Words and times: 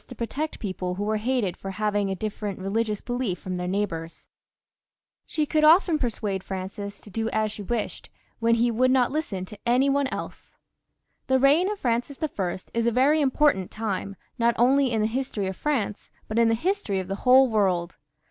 to 0.07 0.15
protect 0.15 0.57
people 0.57 0.95
who 0.95 1.03
were 1.03 1.17
hated 1.17 1.55
for 1.55 1.69
having 1.69 2.09
a 2.09 2.15
different 2.15 2.57
religious 2.57 3.01
belief 3.01 3.37
from 3.37 3.57
their 3.57 3.67
neighbours. 3.67 4.25
She 5.27 5.45
could 5.45 5.63
often 5.63 5.99
persuade 5.99 6.43
Francis 6.43 6.99
to 7.01 7.11
<.. 7.11 7.11
xxxivj 7.11 7.13
FRANCfS 7.13 7.17
L 7.17 7.29
237 7.29 7.37
do 7.37 7.43
as 7.45 7.51
she 7.51 7.61
wished, 7.61 8.09
when 8.39 8.55
he 8.55 8.71
would 8.71 8.89
not 8.89 9.11
listen 9.11 9.45
to 9.45 9.59
Jiny 9.67 9.91
one 9.91 10.07
else. 10.07 10.53
The 11.27 11.37
reign 11.37 11.69
of 11.69 11.77
Francis 11.77 12.17
I. 12.23 12.59
is 12.73 12.87
a 12.87 12.91
very 12.91 13.21
important 13.21 13.69
time, 13.69 14.15
not 14.39 14.55
only 14.57 14.91
in 14.91 15.01
the 15.01 15.05
history 15.05 15.45
of 15.45 15.55
France, 15.55 16.09
but 16.27 16.39
in 16.39 16.47
the 16.49 16.55
history 16.55 16.99
of 16.99 17.07
the 17.07 17.17
whole 17.21 17.47
world. 17.47 17.93